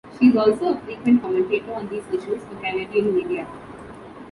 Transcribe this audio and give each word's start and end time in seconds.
She 0.19 0.29
is 0.29 0.35
also 0.35 0.73
a 0.73 0.77
frequent 0.79 1.21
commentator 1.21 1.75
on 1.75 1.87
these 1.89 2.01
issues 2.11 2.41
for 2.45 2.55
Canadian 2.55 3.13
media. 3.13 3.47